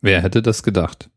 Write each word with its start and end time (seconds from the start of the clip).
Wer 0.00 0.22
hätte 0.22 0.42
das 0.42 0.62
gedacht? 0.62 1.10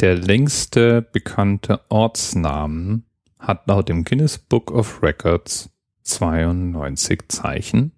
Der 0.00 0.14
längste 0.14 1.00
bekannte 1.00 1.80
Ortsnamen 1.88 3.06
hat 3.38 3.66
laut 3.66 3.88
dem 3.88 4.04
Guinness 4.04 4.38
Book 4.38 4.70
of 4.70 5.02
Records 5.02 5.70
92 6.02 7.28
Zeichen 7.28 7.92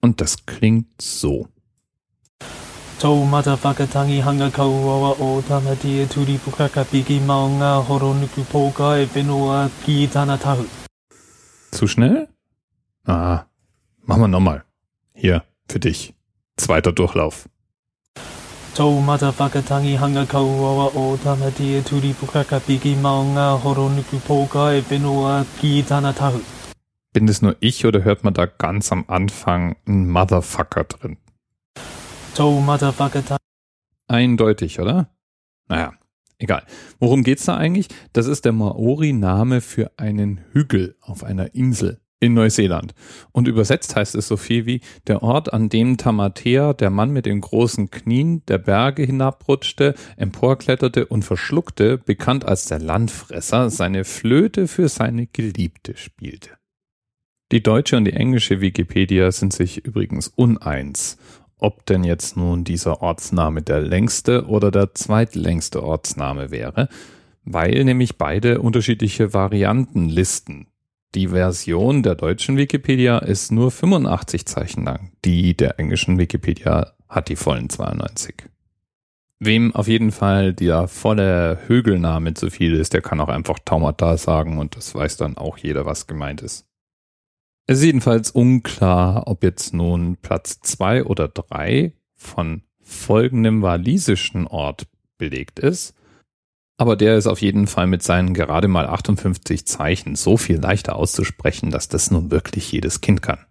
und 0.00 0.20
das 0.20 0.46
klingt 0.46 1.00
so. 1.00 1.48
Tau 2.98 3.24
motherfucker 3.24 3.88
tangi 3.90 4.20
hanga 4.22 4.50
kauawa 4.50 5.16
o 5.20 5.42
tamatia 5.42 6.06
turi 6.06 6.38
pukaka 6.38 6.84
piki 6.84 7.20
maunga 7.20 7.84
horonuku 7.88 8.44
poka 8.44 8.98
e 8.98 9.06
whenua 9.14 9.70
ki 9.84 10.08
tana 10.08 10.36
tahu. 10.36 10.64
Zu 11.70 11.86
schnell? 11.86 12.28
Ah, 13.04 13.44
machen 14.02 14.22
wir 14.22 14.28
nochmal. 14.28 14.64
Hier, 15.12 15.44
für 15.68 15.80
dich. 15.80 16.14
Zweiter 16.56 16.92
Durchlauf. 16.92 17.48
Tau 18.74 19.00
motherfucker 19.00 19.62
tangi 19.62 19.94
hanga 19.94 20.26
kauawa 20.26 20.86
o 20.96 21.16
tamatia 21.16 21.80
turi 21.82 22.12
pukaka 22.12 22.58
piki 22.58 22.96
maunga 22.96 23.54
horonuku 23.64 24.18
poka 24.26 24.74
e 24.74 24.80
whenua 24.88 25.46
ki 25.60 25.84
tana 25.84 26.12
tahu. 26.12 26.40
Bin 27.12 27.28
es 27.28 27.40
nur 27.40 27.54
ich 27.60 27.86
oder 27.86 28.02
hört 28.02 28.24
man 28.24 28.34
da 28.34 28.46
ganz 28.46 28.90
am 28.90 29.04
Anfang 29.06 29.76
ein 29.86 30.10
Motherfucker 30.10 30.82
drin? 30.82 31.18
Tau 32.34 32.58
motherfucker 32.60 33.24
tangi 33.24 33.44
Eindeutig, 34.08 34.80
oder? 34.80 35.08
Naja, 35.68 35.92
egal. 36.38 36.64
Worum 36.98 37.22
geht's 37.22 37.44
da 37.44 37.56
eigentlich? 37.56 37.86
Das 38.12 38.26
ist 38.26 38.44
der 38.44 38.52
Maori-Name 38.52 39.60
für 39.60 39.92
einen 39.96 40.40
Hügel 40.52 40.96
auf 41.00 41.22
einer 41.22 41.54
Insel 41.54 42.00
in 42.24 42.34
Neuseeland. 42.34 42.94
Und 43.32 43.46
übersetzt 43.46 43.94
heißt 43.94 44.14
es 44.14 44.26
so 44.26 44.36
viel 44.36 44.66
wie 44.66 44.80
der 45.06 45.22
Ort, 45.22 45.52
an 45.52 45.68
dem 45.68 45.96
Tamatea, 45.96 46.72
der 46.72 46.90
Mann 46.90 47.10
mit 47.10 47.26
den 47.26 47.40
großen 47.40 47.90
Knien, 47.90 48.42
der 48.46 48.58
Berge 48.58 49.04
hinabrutschte, 49.04 49.94
emporkletterte 50.16 51.06
und 51.06 51.24
verschluckte, 51.24 51.98
bekannt 51.98 52.44
als 52.44 52.66
der 52.66 52.78
Landfresser, 52.78 53.70
seine 53.70 54.04
Flöte 54.04 54.66
für 54.66 54.88
seine 54.88 55.26
Geliebte 55.26 55.96
spielte. 55.96 56.50
Die 57.52 57.62
deutsche 57.62 57.96
und 57.96 58.06
die 58.06 58.14
englische 58.14 58.60
Wikipedia 58.60 59.30
sind 59.30 59.52
sich 59.52 59.84
übrigens 59.84 60.28
uneins, 60.28 61.18
ob 61.58 61.86
denn 61.86 62.02
jetzt 62.02 62.36
nun 62.36 62.64
dieser 62.64 63.00
Ortsname 63.02 63.62
der 63.62 63.80
längste 63.80 64.46
oder 64.46 64.70
der 64.70 64.94
zweitlängste 64.94 65.82
Ortsname 65.82 66.50
wäre, 66.50 66.88
weil 67.44 67.84
nämlich 67.84 68.16
beide 68.16 68.60
unterschiedliche 68.60 69.34
Varianten 69.34 70.08
listen. 70.08 70.66
Die 71.14 71.28
Version 71.28 72.02
der 72.02 72.16
deutschen 72.16 72.56
Wikipedia 72.56 73.18
ist 73.18 73.52
nur 73.52 73.70
85 73.70 74.46
Zeichen 74.46 74.84
lang, 74.84 75.12
die 75.24 75.56
der 75.56 75.78
englischen 75.78 76.18
Wikipedia 76.18 76.92
hat 77.08 77.28
die 77.28 77.36
vollen 77.36 77.70
92. 77.70 78.34
Wem 79.38 79.72
auf 79.76 79.86
jeden 79.86 80.10
Fall 80.10 80.52
der 80.52 80.88
volle 80.88 81.60
Hügelname 81.68 82.34
zu 82.34 82.50
viel 82.50 82.74
ist, 82.74 82.94
der 82.94 83.00
kann 83.00 83.20
auch 83.20 83.28
einfach 83.28 83.60
Taumata 83.64 84.16
sagen 84.16 84.58
und 84.58 84.74
das 84.74 84.92
weiß 84.92 85.16
dann 85.16 85.36
auch 85.36 85.56
jeder, 85.56 85.86
was 85.86 86.08
gemeint 86.08 86.42
ist. 86.42 86.66
Es 87.68 87.78
ist 87.78 87.84
jedenfalls 87.84 88.32
unklar, 88.32 89.28
ob 89.28 89.44
jetzt 89.44 89.72
nun 89.72 90.16
Platz 90.16 90.62
zwei 90.62 91.04
oder 91.04 91.28
drei 91.28 91.92
von 92.16 92.62
folgendem 92.80 93.62
walisischen 93.62 94.48
Ort 94.48 94.88
belegt 95.16 95.60
ist. 95.60 95.94
Aber 96.76 96.96
der 96.96 97.16
ist 97.16 97.26
auf 97.26 97.40
jeden 97.40 97.66
Fall 97.66 97.86
mit 97.86 98.02
seinen 98.02 98.34
gerade 98.34 98.66
mal 98.68 98.86
58 98.86 99.66
Zeichen 99.66 100.16
so 100.16 100.36
viel 100.36 100.58
leichter 100.58 100.96
auszusprechen, 100.96 101.70
dass 101.70 101.88
das 101.88 102.10
nun 102.10 102.30
wirklich 102.30 102.72
jedes 102.72 103.00
Kind 103.00 103.22
kann. 103.22 103.46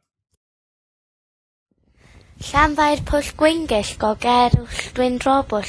Llanfair 2.40 2.98
pwll 2.98 3.68
dwi'n 4.94 5.20
drobwll. 5.20 5.64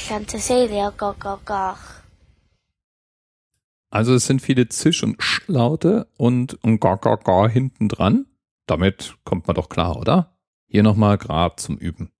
Also 3.89 4.13
es 4.13 4.25
sind 4.25 4.41
viele 4.41 4.67
Zisch- 4.67 5.03
und 5.03 5.23
Sch-Laute 5.23 6.07
und 6.17 6.59
ein 6.63 6.81
Ga 6.81 6.95
Ga 6.95 7.15
Ga 7.15 7.47
hinten 7.47 7.87
dran. 7.87 8.25
Damit 8.65 9.15
kommt 9.23 9.47
man 9.47 9.55
doch 9.55 9.69
klar, 9.69 9.95
oder? 9.95 10.37
Hier 10.67 10.83
nochmal 10.83 11.17
grad 11.17 11.61
zum 11.61 11.77
Üben. 11.77 12.11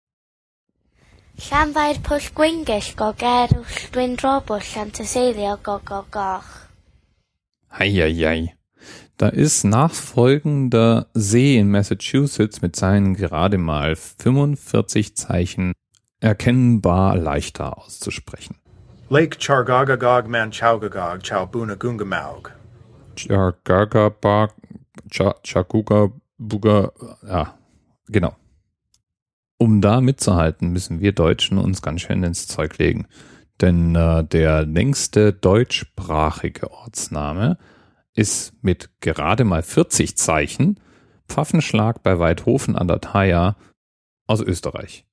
Llanfair 1.36 1.98
pwll 2.06 2.28
gwyngill 2.38 2.86
go 3.00 3.10
gerwll 3.20 3.80
dwi'n 3.94 4.14
drobwll 4.20 4.64
llantyseilio 4.64 5.58
go 5.64 5.80
go 5.86 6.04
goch. 6.12 6.48
Heieiei. 7.78 8.54
Da 9.18 9.28
ist 9.30 9.64
nachfolgender 9.64 11.08
See 11.14 11.58
in 11.58 11.72
Massachusetts 11.72 12.62
mit 12.62 12.76
seinen 12.76 13.14
gerade 13.16 13.58
mal 13.58 13.96
45 13.96 15.16
Zeichen 15.16 15.74
erkennbar 16.22 17.16
leichter 17.18 17.78
auszusprechen. 17.78 18.56
Lake 19.10 19.38
Chargagagog 19.40 20.28
Manchaugagog 20.28 21.22
Chaubunagungamaug. 21.24 22.52
Chagagabag, 23.16 24.52
Cha- 25.10 25.36
Chakuga, 25.44 26.10
Buga, 26.38 26.92
ja, 27.26 27.54
genau. 28.08 28.36
Um 29.58 29.82
da 29.82 30.02
mitzuhalten, 30.02 30.72
müssen 30.72 31.00
wir 31.00 31.14
Deutschen 31.14 31.58
uns 31.58 31.82
ganz 31.82 32.02
schön 32.02 32.24
ins 32.24 32.48
Zeug 32.48 32.78
legen. 32.78 33.08
Denn 33.62 33.96
äh, 33.96 34.24
der 34.26 34.66
längste 34.66 35.32
deutschsprachige 35.32 36.72
Ortsname 36.72 37.58
ist 38.14 38.54
mit 38.62 38.90
gerade 39.00 39.46
mal 39.46 39.64
40 39.64 40.18
Zeichen 40.18 40.80
Pfaffenschlag 41.28 42.04
bei 42.04 42.20
Weidhofen 42.20 42.76
an 42.76 42.88
der 42.88 43.02
Thaya 43.02 43.56
aus 44.28 44.42
Österreich. 44.42 45.06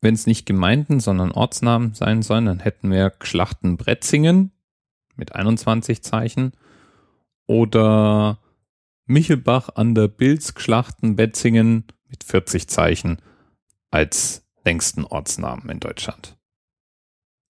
Wenn 0.00 0.14
es 0.14 0.26
nicht 0.26 0.46
Gemeinden, 0.46 1.00
sondern 1.00 1.32
Ortsnamen 1.32 1.94
sein 1.94 2.22
sollen, 2.22 2.46
dann 2.46 2.60
hätten 2.60 2.90
wir 2.90 3.12
Schlachten-Bretzingen 3.22 4.52
mit 5.16 5.34
21 5.34 6.02
Zeichen 6.02 6.52
oder 7.46 8.38
Michelbach 9.06 9.70
an 9.74 9.94
der 9.94 10.08
Bilz 10.08 10.54
Schlachten-Betzingen 10.56 11.84
mit 12.08 12.24
40 12.24 12.68
Zeichen 12.68 13.18
als 13.94 14.42
längsten 14.64 15.04
Ortsnamen 15.04 15.70
in 15.70 15.78
Deutschland. 15.78 16.36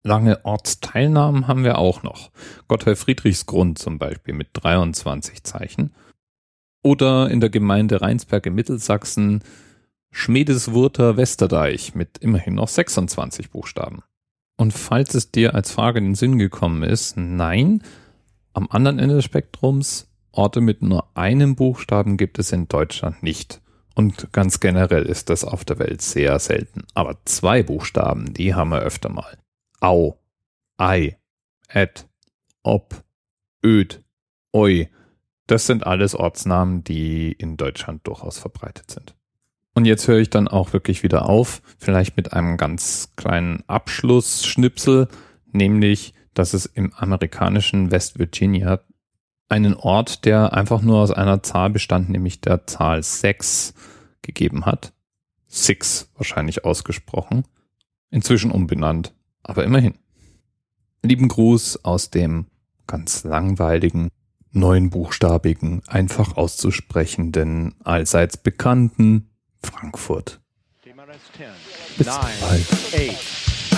Lange 0.03 0.45
Ortsteilnamen 0.45 1.49
haben 1.49 1.65
wir 1.65 1.79
auch 1.79 2.03
noch. 2.03 2.31
Gotthelf 2.69 3.01
Friedrichsgrund 3.01 3.79
zum 3.79 3.99
Beispiel 3.99 4.35
mit 4.35 4.49
23 4.53 5.43
Zeichen. 5.43 5.95
Oder 6.83 7.31
in 7.31 7.41
der 7.41 7.49
Gemeinde 7.49 8.03
Rheinsberg 8.03 8.45
in 8.45 8.55
Mittelsachsen 8.55 9.43
Schmiedeswurter 10.11 11.17
Westerdeich 11.17 11.95
mit 11.95 12.19
immerhin 12.19 12.57
noch 12.57 12.69
26 12.69 13.51
Buchstaben. 13.51 14.03
Und 14.59 14.73
falls 14.73 15.15
es 15.15 15.31
dir 15.31 15.55
als 15.55 15.73
Frage 15.73 15.99
in 15.99 16.05
den 16.05 16.15
Sinn 16.15 16.39
gekommen 16.39 16.83
ist, 16.83 17.17
nein, 17.17 17.83
am 18.53 18.69
anderen 18.71 18.99
Ende 18.99 19.15
des 19.15 19.25
Spektrums, 19.25 20.11
Orte 20.31 20.61
mit 20.61 20.83
nur 20.83 21.17
einem 21.17 21.57
Buchstaben 21.57 22.19
gibt 22.19 22.39
es 22.39 22.53
in 22.53 22.69
Deutschland 22.69 23.23
nicht. 23.23 23.63
Und 23.95 24.33
ganz 24.33 24.61
generell 24.61 25.05
ist 25.05 25.31
das 25.31 25.45
auf 25.45 25.65
der 25.65 25.79
Welt 25.79 26.03
sehr 26.03 26.39
selten. 26.39 26.83
Aber 26.95 27.19
zwei 27.25 27.63
Buchstaben, 27.63 28.35
die 28.35 28.55
haben 28.55 28.71
wir 28.71 28.81
öfter 28.81 29.09
mal. 29.09 29.39
Au, 29.81 30.19
Ei, 30.77 31.17
Et, 31.69 32.09
Ob, 32.63 33.05
Öd, 33.65 34.03
Oi. 34.53 34.89
Das 35.47 35.67
sind 35.67 35.87
alles 35.87 36.15
Ortsnamen, 36.15 36.85
die 36.85 37.33
in 37.33 37.57
Deutschland 37.57 38.07
durchaus 38.07 38.39
verbreitet 38.39 38.91
sind. 38.91 39.15
Und 39.75 39.85
jetzt 39.85 40.09
höre 40.09 40.19
ich 40.19 40.31
dann 40.31 40.49
auch 40.49 40.73
wirklich 40.73 41.03
wieder 41.03 41.29
auf, 41.29 41.61
vielleicht 41.79 42.17
mit 42.17 42.33
einem 42.33 42.57
ganz 42.57 43.13
kleinen 43.17 43.63
Abschlussschnipsel, 43.67 45.09
nämlich, 45.53 46.15
dass 46.33 46.55
es 46.55 46.67
im 46.67 46.93
amerikanischen 46.95 47.91
West 47.91 48.19
Virginia 48.19 48.81
einen 49.49 49.75
Ort, 49.75 50.25
der 50.25 50.53
einfach 50.53 50.83
nur 50.83 50.99
aus 50.99 51.11
einer 51.11 51.43
Zahl 51.43 51.71
bestand, 51.71 52.09
nämlich 52.11 52.41
der 52.41 52.67
Zahl 52.67 53.03
6 53.03 53.75
gegeben 54.23 54.67
hat. 54.67 54.93
Six 55.47 56.11
wahrscheinlich 56.17 56.65
ausgesprochen. 56.65 57.45
Inzwischen 58.11 58.51
umbenannt, 58.51 59.13
aber 59.43 59.65
immerhin. 59.65 59.95
Lieben 61.03 61.29
Gruß 61.29 61.85
aus 61.85 62.11
dem 62.11 62.47
ganz 62.87 63.25
langweiligen, 63.25 64.09
neunbuchstabigen, 64.53 65.83
einfach 65.87 66.37
auszusprechenden, 66.37 67.75
allseits 67.85 68.37
bekannten 68.37 69.31
Frankfurt. 69.63 70.41
Bis 71.97 72.07
bald. 72.07 72.67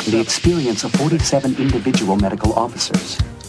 The 0.07 0.21
experience 0.21 0.85
of 0.85 0.93
47 0.93 1.59
individual 1.59 2.17
medical 2.17 2.53
officers. 2.53 3.19